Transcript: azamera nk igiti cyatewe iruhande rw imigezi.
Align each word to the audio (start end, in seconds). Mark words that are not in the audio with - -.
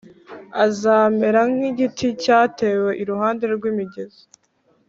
azamera 0.65 1.39
nk 1.53 1.61
igiti 1.69 2.07
cyatewe 2.23 2.89
iruhande 3.01 3.45
rw 3.55 3.63
imigezi. 3.71 4.23